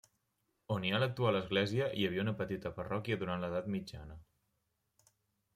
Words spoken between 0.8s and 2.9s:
hi ha l'actual església hi havia una petita